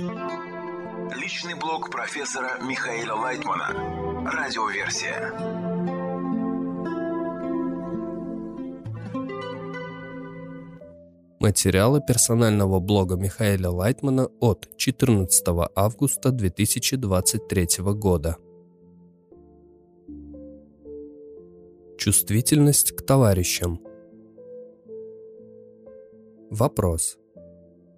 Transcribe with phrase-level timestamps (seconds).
[0.00, 3.66] Личный блог профессора Михаила Лайтмана.
[4.24, 5.30] Радиоверсия.
[11.38, 15.44] Материалы персонального блога Михаила Лайтмана от 14
[15.74, 18.38] августа 2023 года.
[21.98, 23.82] Чувствительность к товарищам.
[26.50, 27.18] Вопрос.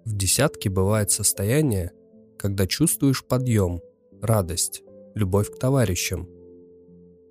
[0.05, 1.91] В десятке бывает состояние,
[2.37, 3.81] когда чувствуешь подъем,
[4.21, 4.83] радость,
[5.15, 6.27] любовь к товарищам.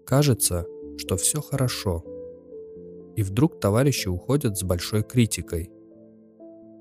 [0.07, 2.03] Кажется, что все хорошо.
[3.15, 5.71] И вдруг товарищи уходят с большой критикой.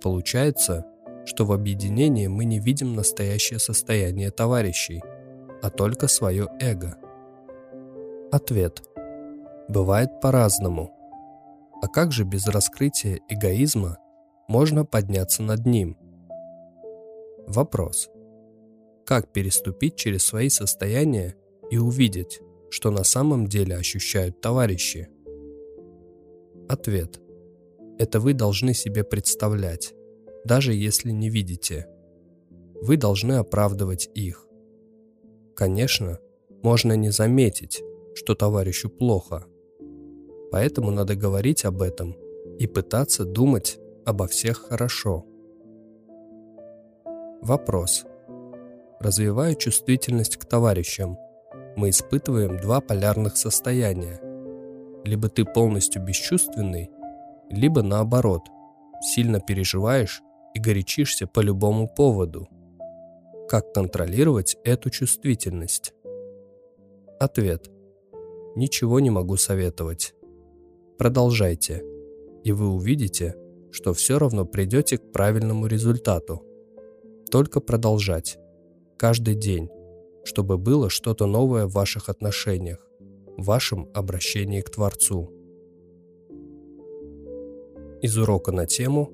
[0.02, 0.86] Получается,
[1.26, 5.04] что в объединении мы не видим настоящее состояние товарищей,
[5.62, 6.98] а только свое эго.
[8.32, 8.82] Ответ.
[9.68, 10.92] Бывает по-разному.
[11.82, 13.98] А как же без раскрытия эгоизма
[14.52, 15.96] можно подняться над ним?
[17.48, 18.10] Вопрос.
[19.06, 21.36] Как переступить через свои состояния
[21.70, 25.08] и увидеть, что на самом деле ощущают товарищи?
[26.68, 27.22] Ответ.
[27.98, 29.94] Это вы должны себе представлять,
[30.44, 31.88] даже если не видите.
[32.82, 34.46] Вы должны оправдывать их.
[35.56, 36.20] Конечно,
[36.62, 37.82] можно не заметить,
[38.16, 39.46] что товарищу плохо.
[40.52, 42.18] Поэтому надо говорить об этом
[42.60, 45.26] и пытаться думать обо всех хорошо.
[47.42, 48.06] Вопрос.
[49.00, 51.18] Развивая чувствительность к товарищам,
[51.76, 54.20] мы испытываем два полярных состояния.
[55.04, 56.92] Либо ты полностью бесчувственный,
[57.50, 58.44] либо наоборот,
[59.02, 60.22] сильно переживаешь
[60.54, 62.48] и горячишься по любому поводу.
[63.50, 65.94] Как контролировать эту чувствительность?
[67.20, 67.70] Ответ.
[68.56, 70.14] Ничего не могу советовать.
[70.98, 71.84] Продолжайте,
[72.44, 73.36] и вы увидите,
[73.72, 76.44] что все равно придете к правильному результату.
[77.32, 78.38] Только продолжать.
[78.98, 79.70] Каждый день,
[80.24, 82.86] чтобы было что-то новое в ваших отношениях,
[83.38, 85.32] в вашем обращении к Творцу.
[88.02, 89.12] Из урока на тему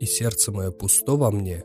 [0.00, 1.64] «И сердце мое пусто во мне»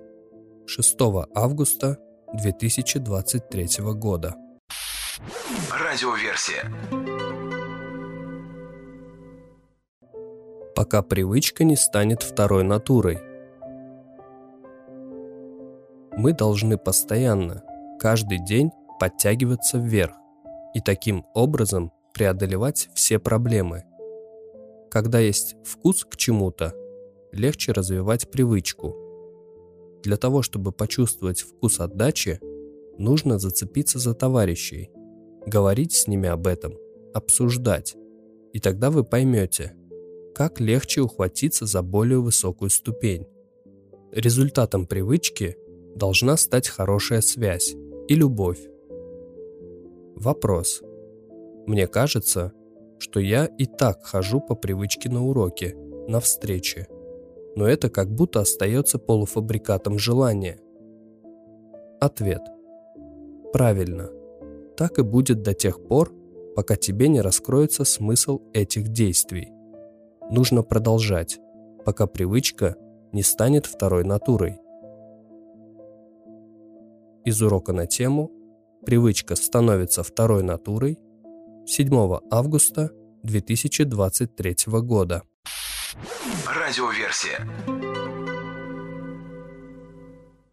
[0.66, 0.98] 6
[1.36, 1.98] августа
[2.34, 4.36] 2023 года.
[5.70, 6.72] Радиоверсия.
[10.84, 13.18] Пока привычка не станет второй натурой.
[16.18, 17.64] Мы должны постоянно,
[18.02, 20.14] каждый день подтягиваться вверх
[20.76, 23.86] и таким образом преодолевать все проблемы.
[24.92, 26.74] Когда есть вкус к чему-то,
[27.32, 28.94] легче развивать привычку.
[30.04, 32.42] Для того, чтобы почувствовать вкус отдачи,
[32.98, 34.92] нужно зацепиться за товарищей,
[35.48, 36.74] говорить с ними об этом,
[37.14, 37.96] обсуждать,
[38.52, 39.78] и тогда вы поймете–
[40.34, 43.28] как легче ухватиться за более высокую ступень.
[44.12, 45.58] Результатом привычки
[45.96, 47.76] должна стать хорошая связь
[48.08, 48.60] и любовь.
[50.16, 50.82] Вопрос.
[51.66, 52.52] Мне кажется,
[53.00, 55.76] что я и так хожу по привычке на уроки,
[56.08, 56.88] на встречи,
[57.56, 60.60] но это как будто остается полуфабрикатом желания.
[62.00, 62.42] Ответ.
[63.52, 64.10] Правильно.
[64.76, 66.12] Так и будет до тех пор,
[66.56, 69.53] пока тебе не раскроется смысл этих действий
[70.30, 71.40] нужно продолжать,
[71.86, 72.76] пока привычка
[73.12, 74.60] не станет второй натурой.
[77.26, 78.32] Из урока на тему
[78.86, 81.00] «Привычка становится второй натурой»
[81.66, 82.92] 7 августа
[83.24, 85.24] 2023 года.
[86.46, 87.48] Радиоверсия.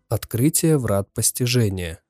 [0.08, 2.00] Открытие врат постижения.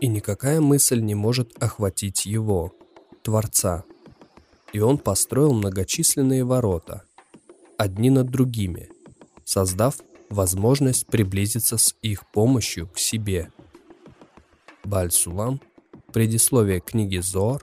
[0.00, 2.72] И никакая мысль не может охватить его,
[3.22, 3.84] Творца–
[4.72, 7.02] и он построил многочисленные ворота,
[7.78, 8.90] одни над другими,
[9.44, 9.96] создав
[10.28, 13.50] возможность приблизиться с их помощью к себе.
[14.84, 15.60] Баль-Сулам,
[16.12, 17.62] предисловие книги Зор,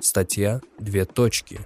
[0.00, 1.60] статья «Две точки».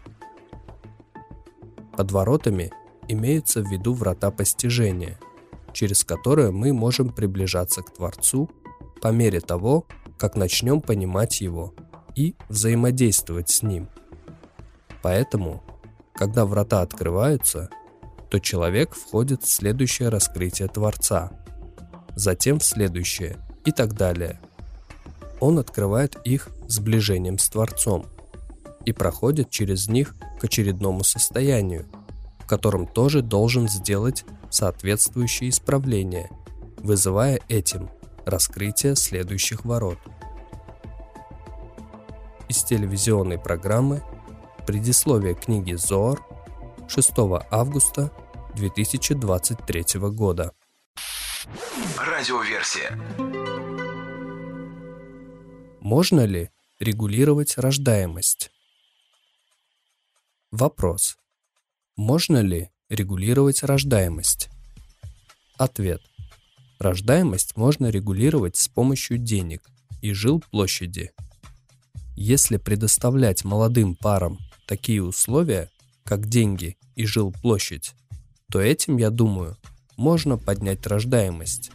[1.96, 2.70] Под воротами
[3.08, 5.18] имеются в виду врата постижения,
[5.72, 8.50] через которые мы можем приближаться к Творцу
[9.00, 9.86] по мере того,
[10.16, 11.74] как начнем понимать Его
[12.14, 13.88] и взаимодействовать с Ним–
[15.08, 15.62] Поэтому,
[16.12, 17.70] когда врата открываются,
[18.28, 21.32] то человек входит в следующее раскрытие Творца,
[22.14, 24.38] затем в следующее и так далее.
[25.40, 28.04] Он открывает их сближением с Творцом
[28.84, 31.86] и проходит через них к очередному состоянию,
[32.40, 36.28] в котором тоже должен сделать соответствующие исправления,
[36.80, 37.88] вызывая этим
[38.26, 40.00] раскрытие следующих ворот.
[42.50, 44.02] Из телевизионной программы
[44.68, 46.22] Предисловие книги Зор
[46.90, 47.12] 6
[47.50, 48.12] августа
[48.54, 50.52] 2023 года.
[51.96, 52.90] Радиоверсия.
[55.80, 56.50] Можно ли
[56.80, 58.50] регулировать рождаемость?
[60.50, 61.16] Вопрос.
[61.96, 64.50] Можно ли регулировать рождаемость?
[65.56, 66.02] Ответ.
[66.78, 69.62] Рождаемость можно регулировать с помощью денег
[70.02, 71.12] и жил площади.
[72.14, 74.38] Если предоставлять молодым парам
[74.68, 75.68] такие условия,
[76.04, 77.94] как деньги и жил площадь,
[78.52, 79.56] то этим, я думаю,
[79.96, 81.72] можно поднять рождаемость.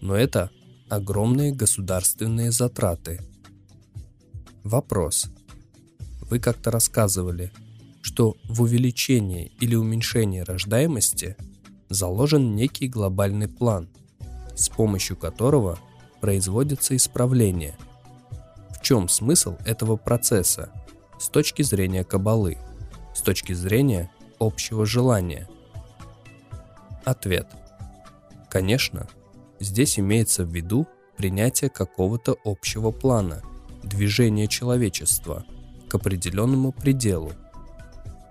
[0.00, 0.50] Но это
[0.88, 3.20] огромные государственные затраты.
[4.64, 5.26] Вопрос.
[6.22, 7.52] Вы как-то рассказывали,
[8.00, 11.36] что в увеличении или уменьшении рождаемости
[11.88, 13.88] заложен некий глобальный план–
[14.54, 15.78] с помощью которого
[16.20, 17.76] производится исправление.
[18.70, 20.70] В чем смысл этого процесса
[21.22, 22.58] с точки зрения кабалы,
[23.14, 24.10] с точки зрения
[24.40, 25.48] общего желания?
[27.04, 27.46] Ответ.
[28.50, 29.06] Конечно,
[29.60, 33.40] здесь имеется в виду принятие какого-то общего плана,
[33.84, 35.44] движения человечества
[35.88, 37.30] к определенному пределу.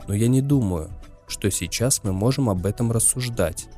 [0.10, 0.90] Но я не думаю,
[1.28, 3.70] что сейчас мы можем об этом рассуждать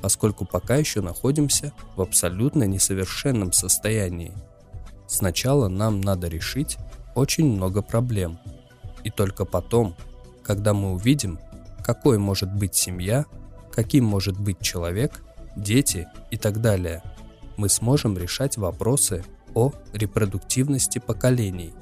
[0.00, 4.34] поскольку пока еще находимся в абсолютно несовершенном состоянии.
[5.06, 6.76] Сначала нам надо решить
[7.14, 8.38] очень много проблем.
[9.02, 9.94] И только потом,
[10.42, 11.38] когда мы увидим,
[11.84, 13.26] какой может быть семья,
[13.72, 15.22] каким может быть человек,
[15.56, 17.02] дети и так далее,
[17.56, 19.24] мы сможем решать вопросы
[19.54, 21.72] о репродуктивности поколений.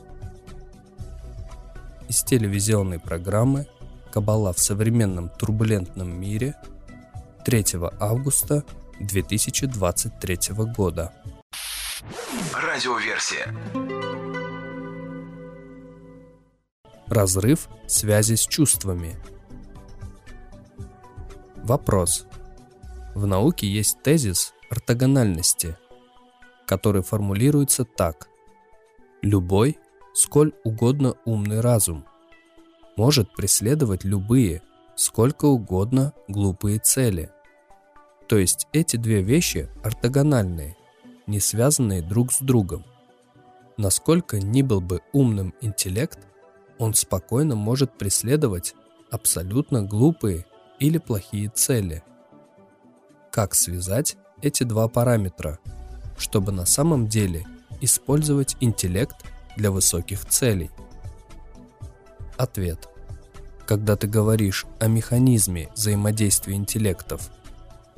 [2.08, 3.66] Из телевизионной программы
[4.10, 6.54] «Кабала в современном турбулентном мире»
[7.46, 7.64] 3
[7.98, 8.64] августа
[9.00, 10.38] 2023
[10.76, 11.12] года.
[12.52, 14.01] Радиоверсия.
[17.12, 19.16] Разрыв связи с чувствами.
[21.56, 22.26] Вопрос.
[23.14, 25.76] В науке есть тезис ортогональности,
[26.66, 28.28] который формулируется так.
[29.20, 29.78] Любой,
[30.14, 32.06] сколь угодно умный разум,
[32.96, 34.62] может преследовать любые,
[34.96, 37.30] сколько угодно глупые цели.
[38.26, 40.78] То есть эти две вещи ортогональные,
[41.26, 42.86] не связанные друг с другом.
[43.76, 46.18] Насколько ни был бы умным интеллект,
[46.78, 48.74] он спокойно может преследовать
[49.10, 50.46] абсолютно глупые
[50.78, 52.02] или плохие цели.
[53.30, 55.58] Как связать эти два параметра,
[56.18, 57.46] чтобы на самом деле
[57.80, 59.16] использовать интеллект
[59.56, 60.70] для высоких целей?
[62.36, 62.88] Ответ.
[63.66, 67.30] Когда ты говоришь о механизме взаимодействия интеллектов,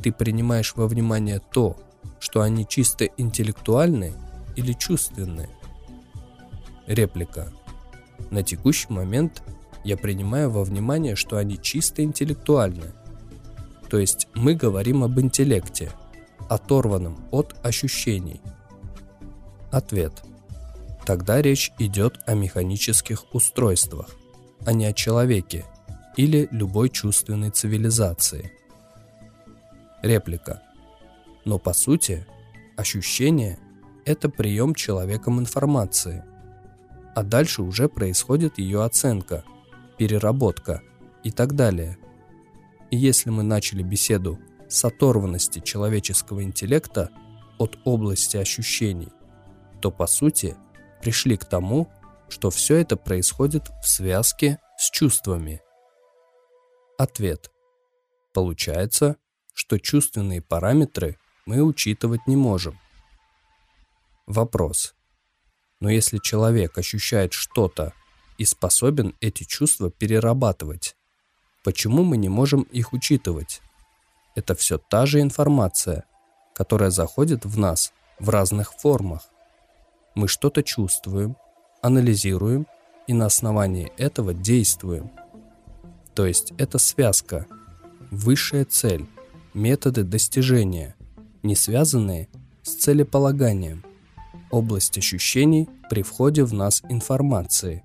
[0.02, 1.76] ты принимаешь во внимание то,
[2.20, 4.14] что они чисто интеллектуальны
[4.56, 5.48] или чувственны?
[6.86, 7.52] Реплика.
[8.30, 9.42] На текущий момент
[9.84, 12.92] я принимаю во внимание, что они чисто интеллектуальны.
[13.88, 15.92] То есть мы говорим об интеллекте,
[16.48, 18.40] оторванном от ощущений.
[19.70, 20.22] Ответ.
[21.06, 24.16] Тогда речь идет о механических устройствах
[24.64, 25.64] а не о человеке
[26.16, 28.52] или любой чувственной цивилизации.
[30.02, 30.62] Реплика.
[31.44, 32.26] Но по сути,
[32.76, 33.58] ощущение–
[34.04, 36.24] это прием человеком информации,
[37.14, 39.44] а дальше уже происходит ее оценка,
[39.98, 40.82] переработка
[41.22, 41.98] и так далее.
[42.90, 44.38] И если мы начали беседу
[44.68, 47.10] с оторванности человеческого интеллекта
[47.58, 49.12] от области ощущений,
[49.80, 50.56] то по сути
[51.00, 51.88] пришли к тому,
[52.28, 55.60] что все это происходит в связке с чувствами?
[56.98, 57.50] Ответ.
[58.32, 59.16] Получается,
[59.52, 62.78] что чувственные параметры мы учитывать не можем.
[64.26, 64.93] Вопрос.
[65.84, 67.92] Но если человек ощущает что-то
[68.38, 70.96] и способен эти чувства перерабатывать,
[71.62, 73.60] почему мы не можем их учитывать?
[74.34, 76.04] Это все та же информация,
[76.54, 79.28] которая заходит в нас в разных формах.
[80.14, 81.36] Мы что-то чувствуем,
[81.82, 82.66] анализируем
[83.06, 85.10] и на основании этого действуем.
[86.14, 87.46] То есть это связка,
[88.10, 89.06] высшая цель,
[89.52, 90.94] методы достижения,
[91.42, 92.30] не связанные
[92.62, 93.84] с целеполаганием,
[94.54, 97.82] область ощущений при входе в нас информации.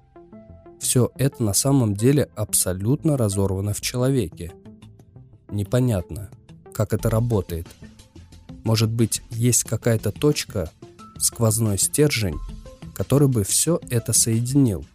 [0.79, 4.53] Все это на самом деле абсолютно разорвано в человеке.
[5.49, 6.29] Непонятно,
[6.71, 7.67] как это работает.
[8.63, 10.69] Может быть, есть какая-то точка,
[11.17, 12.37] сквозной стержень,
[12.93, 14.85] который бы все это соединил?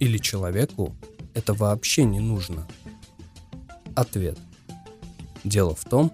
[0.00, 0.92] Или человеку
[1.34, 2.66] это вообще не нужно?
[3.94, 4.38] Ответ.
[5.44, 6.12] Дело в том,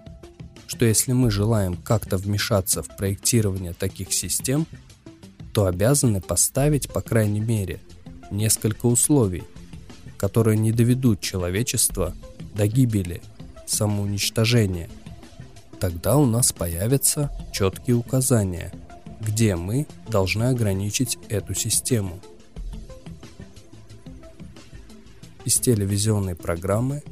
[0.73, 4.65] что если мы желаем как-то вмешаться в проектирование таких систем,
[5.53, 7.79] то обязаны поставить, по крайней мере,
[8.31, 9.43] несколько условий,
[10.17, 12.15] которые не доведут человечество
[12.55, 13.21] до гибели,
[13.67, 14.89] самоуничтожения.
[15.79, 18.73] Тогда у нас появятся четкие указания,
[19.21, 22.19] где мы должны ограничить эту систему.
[25.45, 27.03] Из телевизионной программы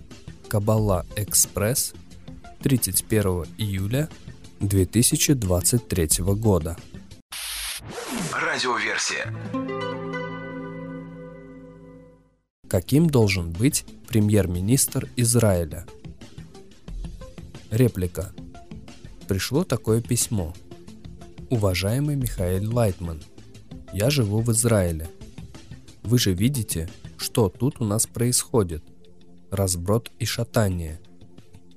[0.47, 1.93] «Кабала Экспресс»
[2.61, 4.07] 31 июля
[4.59, 6.77] 2023 года.
[8.31, 9.33] Радиоверсия.
[12.69, 15.87] Каким должен быть премьер-министр Израиля?
[17.71, 18.31] Реплика.
[19.27, 20.53] Пришло такое письмо.
[21.49, 23.23] Уважаемый Михаил Лайтман,
[23.91, 25.09] я живу в Израиле.
[26.03, 26.87] Вы же видите,
[27.17, 28.83] что тут у нас происходит.
[29.49, 30.99] Разброд и шатание.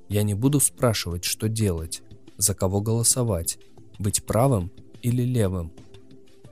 [0.08, 2.02] Я не буду спрашивать, что делать,
[2.36, 3.58] за кого голосовать,
[3.98, 4.70] быть правым
[5.02, 5.72] или левым.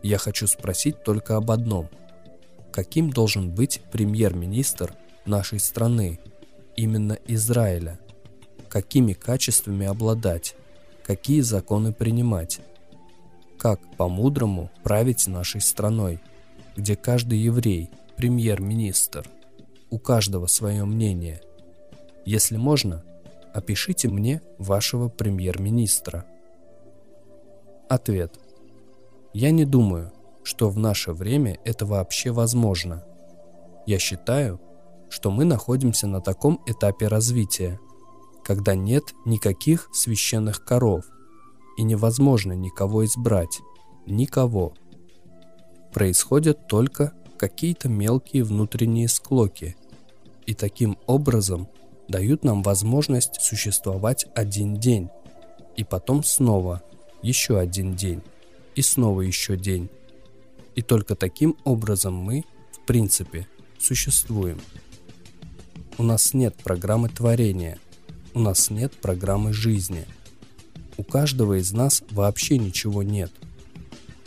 [0.03, 1.89] Я хочу спросить только об одном.
[2.73, 4.95] Каким должен быть премьер-министр
[5.27, 6.19] нашей страны,
[6.77, 8.01] именно Израиля?
[8.69, 10.57] Какими качествами обладать?
[11.05, 12.61] Какие законы принимать?
[13.59, 16.21] Как по-мудрому править нашей страной,
[16.77, 19.29] где каждый еврей– премьер-министр?
[19.91, 21.43] У каждого свое мнение.
[22.25, 23.05] Если можно,
[23.55, 26.27] опишите мне вашего премьер-министра.
[27.89, 28.39] Ответ.
[29.33, 33.05] Я не думаю, что в наше время это вообще возможно.
[33.87, 34.61] Я считаю,
[35.09, 37.79] что мы находимся на таком этапе развития,
[38.45, 41.05] когда нет никаких священных коров
[41.77, 43.61] и невозможно никого избрать,
[44.07, 44.75] никого.
[45.93, 49.77] Происходят только какие-то мелкие внутренние склоки,
[50.47, 51.69] и таким образом
[52.09, 55.09] дают нам возможность существовать один день,
[55.77, 56.83] и потом снова
[57.23, 58.23] еще один день,
[58.75, 59.89] и снова еще день.
[60.75, 63.47] И только таким образом мы, в принципе,
[63.79, 64.61] существуем.
[65.99, 67.79] У нас нет программы творения,
[68.35, 70.07] у нас нет программы жизни.
[70.97, 73.31] У каждого из нас вообще ничего нет.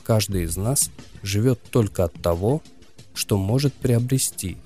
[0.04, 0.92] Каждый из нас
[1.24, 2.62] живет только от того,
[3.16, 4.58] что может приобрести,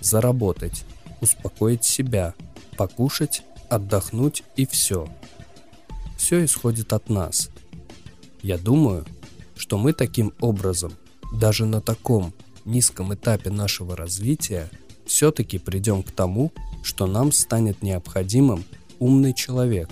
[0.00, 0.84] заработать,
[1.20, 2.34] успокоить себя,
[2.76, 5.08] покушать, отдохнуть и все.
[6.16, 7.50] Все исходит от нас.
[8.42, 9.04] Я думаю,
[9.56, 10.92] что мы таким образом,
[11.32, 12.32] даже на таком
[12.64, 14.70] низком этапе нашего развития,
[15.06, 16.52] все-таки придем к тому,
[16.82, 18.64] что нам станет необходимым
[18.98, 19.90] умный человек,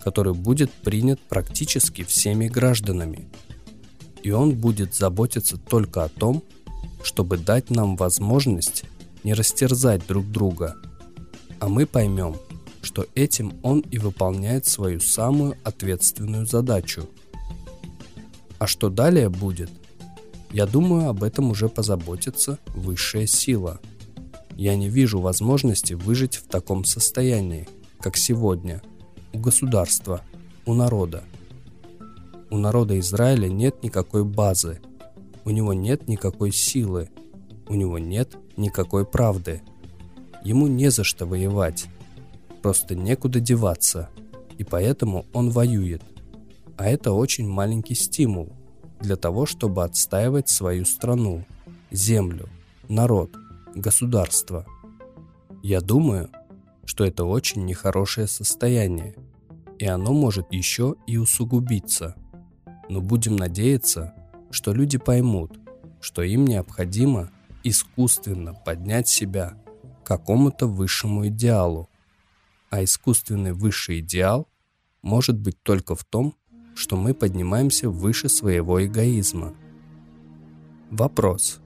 [0.00, 3.28] который будет принят практически всеми гражданами.
[4.22, 6.42] И он будет заботиться только о том,
[7.02, 8.84] чтобы дать нам возможность
[9.24, 10.76] не растерзать друг друга,
[11.60, 12.36] а мы поймем,
[12.82, 17.08] что этим он и выполняет свою самую ответственную задачу–
[18.60, 19.70] а что далее будет?
[20.52, 23.80] Я думаю, об этом уже позаботится высшая сила.
[24.54, 27.66] Я не вижу возможности выжить в таком состоянии,
[28.00, 28.82] как сегодня,
[29.32, 30.20] у государства,
[30.66, 31.24] у народа.
[32.50, 34.82] У народа Израиля нет никакой базы,
[35.46, 37.08] у него нет никакой силы,
[37.66, 39.62] у него нет никакой правды.
[40.44, 41.86] Ему не за что воевать,
[42.62, 44.08] просто некуда деваться,
[44.58, 46.02] и поэтому он воюет–
[46.80, 48.54] а это очень маленький стимул
[49.00, 51.44] для того, чтобы отстаивать свою страну,
[51.90, 52.48] землю,
[52.88, 53.36] народ,
[53.74, 54.64] государство.
[55.62, 56.30] Я думаю,
[56.86, 59.14] что это очень нехорошее состояние,
[59.78, 62.16] и оно может еще и усугубиться.
[62.88, 64.14] Но будем надеяться,
[64.50, 65.60] что люди поймут,
[66.00, 67.30] что им необходимо
[67.62, 69.52] искусственно поднять себя
[70.10, 71.88] какому-то высшему идеалу.
[72.68, 74.48] А искусственный высший идеал
[75.02, 76.34] может быть только в том,
[76.74, 79.54] что мы поднимаемся выше своего эгоизма.
[80.90, 81.60] Вопрос.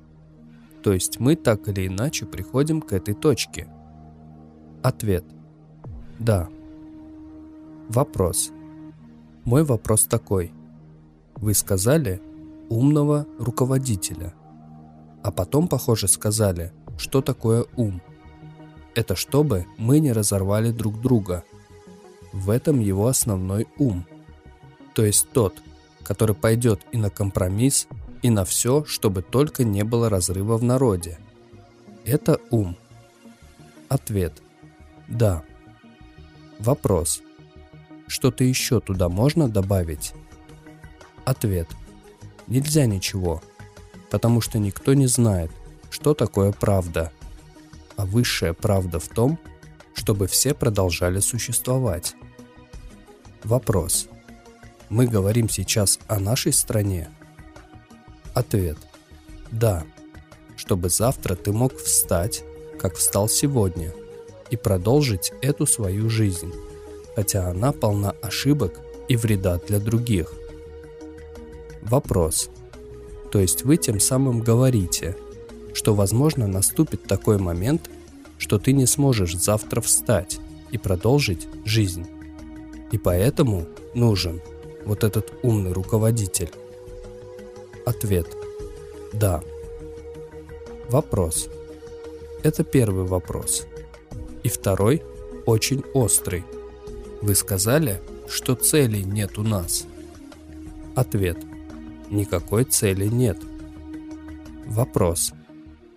[0.82, 3.66] То есть мы так или иначе приходим к этой точке?
[4.82, 5.24] Ответ.
[6.18, 6.50] Да.
[7.88, 8.52] Вопрос.
[9.46, 10.52] Мой вопрос такой.
[11.36, 12.20] Вы сказали
[12.68, 14.34] «умного руководителя»,
[15.22, 18.02] а потом, похоже, сказали, что такое ум.
[18.94, 21.44] Это чтобы мы не разорвали друг друга.
[22.32, 24.06] В этом его основной ум–
[24.94, 25.60] то есть тот,
[26.04, 27.88] который пойдет и на компромисс,
[28.22, 31.18] и на все, чтобы только не было разрыва в народе.
[32.04, 32.76] Это ум.
[33.88, 34.40] Ответ.
[35.08, 35.42] Да.
[36.58, 37.22] Вопрос.
[38.06, 40.14] Что-то еще туда можно добавить?
[41.24, 41.68] Ответ.
[42.46, 43.42] Нельзя ничего,
[44.10, 45.50] потому что никто не знает,
[45.90, 47.10] что такое правда.
[47.96, 49.38] А высшая правда в том,
[49.94, 52.14] чтобы все продолжали существовать.
[53.44, 54.08] Вопрос.
[54.88, 57.08] Мы говорим сейчас о нашей стране?
[58.34, 58.78] Ответ.
[59.50, 59.84] Да.
[60.56, 62.44] Чтобы завтра ты мог встать,
[62.78, 63.92] как встал сегодня,
[64.50, 66.52] и продолжить эту свою жизнь.
[67.14, 70.32] хотя она полна ошибок и вреда для других.
[71.82, 72.50] Вопрос.
[73.30, 75.16] То есть вы тем самым говорите,
[75.74, 77.90] что возможно наступит такой момент,
[78.38, 80.38] что ты не сможешь завтра встать
[80.70, 82.06] и продолжить жизнь.
[82.92, 84.40] И поэтому нужен
[84.86, 86.50] вот этот умный руководитель.
[87.84, 88.26] Ответ.
[89.12, 89.42] Да.
[90.88, 91.48] Вопрос.
[92.42, 93.66] Это первый вопрос.
[94.42, 95.02] И второй
[95.44, 96.44] очень острый.
[97.20, 99.86] Вы сказали, что целей нет у нас.
[100.94, 101.38] Ответ.
[102.10, 103.38] Никакой цели нет.
[104.66, 105.32] Вопрос.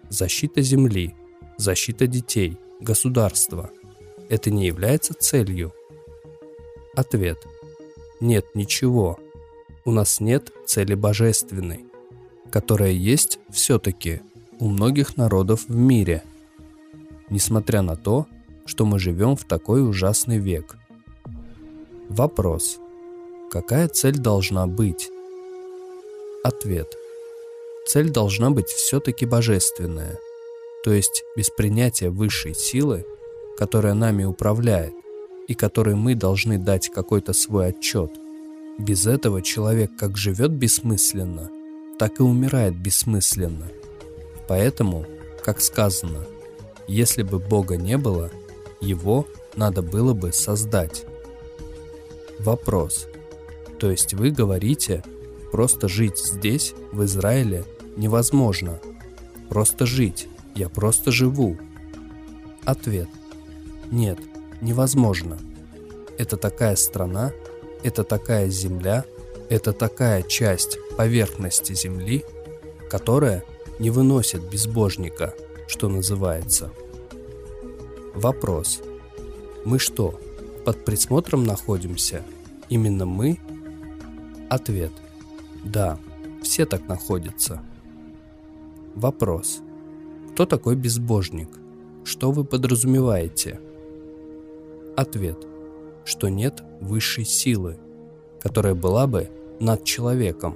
[0.09, 1.13] Защита Земли,
[1.57, 3.71] защита детей, государства.
[4.29, 5.73] Это не является целью?
[6.95, 7.45] Ответ.
[8.21, 9.19] Нет ничего.
[9.83, 11.85] У нас нет цели божественной,
[12.49, 14.21] которая есть все-таки
[14.59, 16.23] у многих народов в мире.
[17.29, 18.27] Несмотря на то,
[18.65, 20.77] что мы живем в такой ужасный век.
[22.09, 22.79] Вопрос.
[23.51, 25.09] Какая цель должна быть?
[26.43, 26.95] Ответ.
[27.87, 30.19] Цель должна быть все-таки божественная,
[30.83, 33.05] то есть без принятия высшей силы,
[33.57, 34.93] которая нами управляет,
[35.47, 38.11] и которой мы должны дать какой-то свой отчет.
[38.77, 41.49] Без этого человек как живет бессмысленно,
[41.97, 43.67] так и умирает бессмысленно.
[44.47, 45.05] Поэтому,
[45.43, 46.27] как сказано,
[46.87, 48.29] если бы Бога не было–
[48.79, 51.05] его надо было бы создать.
[52.39, 53.07] Вопрос.
[53.79, 55.03] То есть вы говорите,
[55.51, 57.65] просто жить здесь, в Израиле,
[57.97, 58.79] невозможно.
[59.49, 60.29] Просто жить.
[60.55, 61.57] Я просто живу.
[62.63, 63.09] Ответ.
[63.91, 64.19] Нет,
[64.61, 65.37] невозможно.
[66.17, 67.31] Это такая страна,
[67.83, 69.05] это такая земля,
[69.49, 72.25] это такая часть поверхности земли,
[72.89, 73.43] которая
[73.79, 75.33] не выносит безбожника,
[75.67, 76.71] что называется.
[78.15, 78.81] Вопрос.
[79.63, 80.19] Мы что,
[80.65, 82.23] под присмотром находимся?
[82.67, 83.39] Именно мы?
[84.49, 84.91] Ответ.
[85.63, 85.99] Да,
[86.41, 87.61] все так находятся.
[88.97, 89.61] Вопрос.
[90.31, 91.49] Кто такой безбожник?
[92.03, 93.59] Что вы подразумеваете?
[94.95, 95.45] Ответ.
[96.03, 97.77] Что нет высшей силы,
[98.41, 99.29] которая была бы
[99.59, 100.55] над человеком.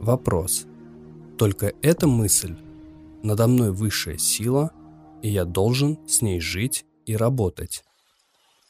[0.00, 0.66] Вопрос.
[1.36, 2.56] Только эта мысль,
[3.22, 4.70] надо мной высшая сила–
[5.24, 7.82] и я должен с ней жить и работать?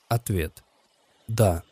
[0.09, 0.63] Ответ.
[1.27, 1.65] Да.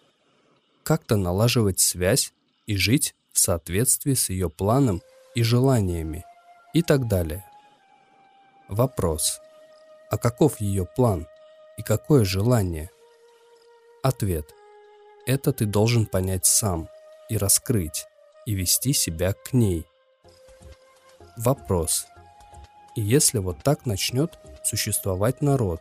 [0.83, 2.33] Как-то налаживать связь
[2.67, 5.01] и жить в соответствии с ее планом
[5.37, 6.25] и желаниями
[6.73, 7.45] и так далее.
[8.69, 9.41] Вопрос.
[10.11, 11.27] А каков ее план
[11.77, 12.91] и какое желание?
[14.03, 14.47] Ответ.
[15.27, 16.89] Это ты должен понять сам
[17.29, 18.07] и раскрыть,
[18.47, 19.87] и вести себя к ней.
[21.37, 22.07] Вопрос.
[22.95, 25.81] И если вот так начнет существовать народ,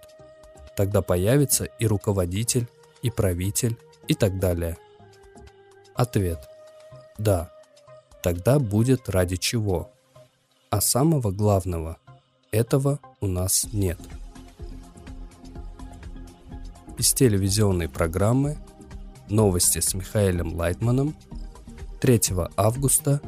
[0.75, 2.67] тогда появится и руководитель,
[3.01, 3.77] и правитель,
[4.07, 4.77] и так далее.
[5.93, 6.49] Ответ.
[7.17, 7.51] Да,
[8.21, 9.91] тогда будет ради чего.
[10.71, 11.97] А самого главного,
[12.51, 13.99] этого у нас нет.
[16.97, 18.57] Из телевизионной программы
[19.27, 21.13] «Новости с Михаилом Лайтманом»
[21.99, 22.21] 3
[22.55, 23.19] августа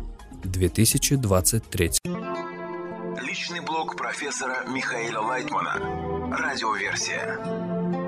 [0.45, 1.91] 2023
[3.21, 6.37] Личный блог профессора Михаила Лайтмана.
[6.37, 8.02] Радиоверсия.